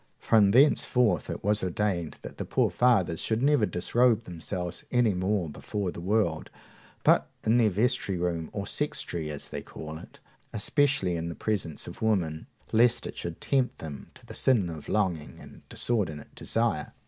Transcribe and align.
From 0.17 0.49
thenceforth 0.49 1.29
it 1.29 1.43
was 1.43 1.61
ordained 1.61 2.17
that 2.23 2.39
the 2.39 2.43
poor 2.43 2.71
fathers 2.71 3.19
should 3.21 3.43
never 3.43 3.67
disrobe 3.67 4.23
themselves 4.23 4.83
any 4.89 5.13
more 5.13 5.47
before 5.47 5.91
the 5.91 6.01
world, 6.01 6.49
but 7.03 7.29
in 7.43 7.57
their 7.59 7.69
vestry 7.69 8.17
room, 8.17 8.49
or 8.51 8.65
sextry, 8.65 9.29
as 9.29 9.49
they 9.49 9.61
call 9.61 9.99
it; 9.99 10.17
especially 10.53 11.15
in 11.15 11.29
the 11.29 11.35
presence 11.35 11.85
of 11.85 12.01
women, 12.01 12.47
lest 12.71 13.05
it 13.05 13.15
should 13.15 13.39
tempt 13.39 13.77
them 13.77 14.07
to 14.15 14.25
the 14.25 14.33
sin 14.33 14.71
of 14.71 14.89
longing 14.89 15.39
and 15.39 15.61
disordinate 15.69 16.33
desire. 16.33 16.93